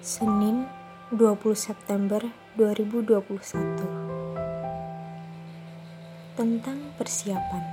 [0.00, 0.64] Senin
[1.12, 2.24] 20 September
[2.56, 3.20] 2021
[6.32, 7.64] Tentang persiapan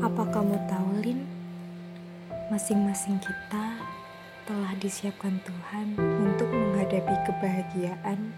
[0.00, 1.28] Apa kamu tahu Lin?
[2.48, 3.76] Masing-masing kita
[4.48, 8.32] telah disiapkan Tuhan untuk menghadapi kebahagiaan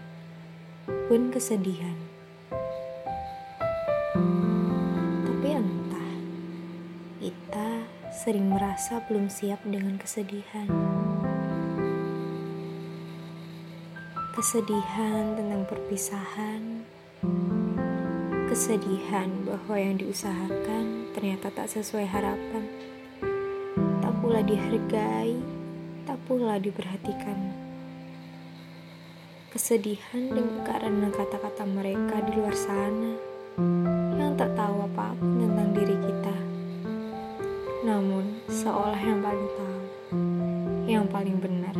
[1.07, 2.18] pun kesedihan.
[8.19, 10.67] Sering merasa belum siap dengan kesedihan.
[14.35, 16.83] Kesedihan tentang perpisahan,
[18.51, 22.67] kesedihan bahwa yang diusahakan ternyata tak sesuai harapan,
[24.03, 25.39] tak pula dihargai,
[26.03, 27.39] tak pula diperhatikan.
[29.55, 32.35] Kesedihan dengan karena kata-kata mereka di
[39.53, 39.81] tahu,
[40.89, 41.75] yang paling benar.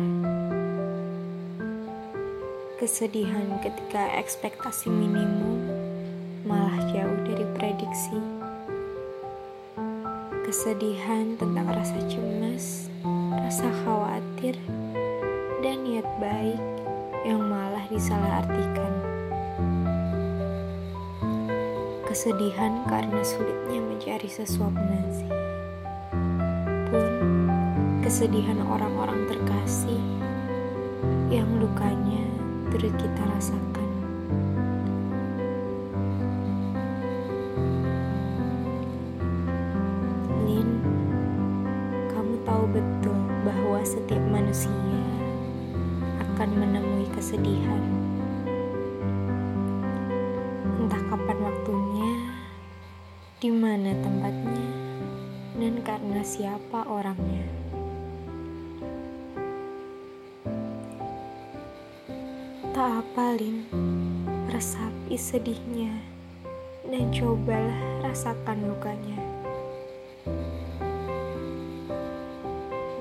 [2.80, 5.66] Kesedihan ketika ekspektasi minimum
[6.48, 8.16] malah jauh dari prediksi.
[10.46, 12.88] Kesedihan tentang rasa cemas,
[13.34, 14.56] rasa khawatir,
[15.60, 16.62] dan niat baik
[17.28, 18.92] yang malah disalahartikan.
[22.08, 25.39] Kesedihan karena sulitnya mencari sesuap nasi
[28.10, 30.02] kesedihan orang-orang terkasih
[31.30, 32.26] yang lukanya
[32.66, 33.90] turut kita rasakan.
[40.42, 40.82] Lin,
[42.10, 43.14] kamu tahu betul
[43.46, 45.06] bahwa setiap manusia
[46.18, 47.78] akan menemui kesedihan.
[50.82, 52.12] Entah kapan waktunya,
[53.38, 54.66] di mana tempatnya,
[55.62, 57.59] dan karena siapa orangnya.
[62.80, 63.68] Tak apa, Lin.
[64.48, 66.00] Resapi sedihnya
[66.88, 69.20] dan cobalah rasakan lukanya.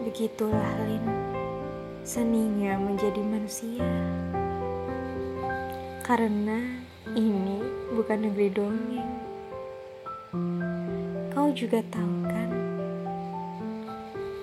[0.04, 1.06] Begitulah, Lin.
[2.04, 3.88] Seninya menjadi manusia.
[6.04, 6.60] Karena
[7.16, 7.64] ini
[7.96, 9.14] bukan negeri dongeng.
[11.32, 12.52] Kau juga tahu kan?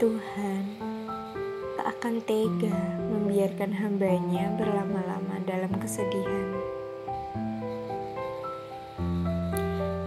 [0.01, 0.96] Tuhan
[1.97, 2.77] akan tega
[3.09, 6.53] membiarkan hambanya berlama-lama dalam kesedihan.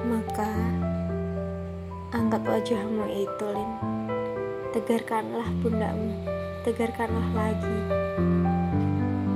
[0.05, 0.53] Maka,
[2.13, 3.71] angkat wajahmu itu, Lin.
[4.69, 6.13] Tegarkanlah pundakmu,
[6.61, 7.77] tegarkanlah lagi.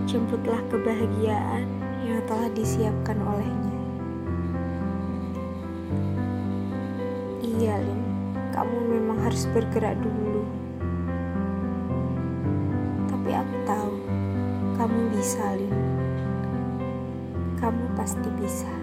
[0.05, 1.65] Jemputlah kebahagiaan
[2.05, 3.77] yang telah disiapkan olehnya.
[7.41, 8.01] Iya, Lin,
[8.53, 10.62] kamu memang harus bergerak dulu
[15.13, 15.77] bisa, Lin.
[17.61, 18.73] Kamu pasti bisa.